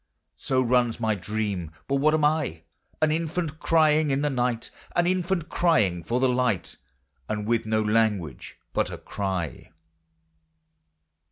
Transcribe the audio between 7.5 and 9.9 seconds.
no language but a cry.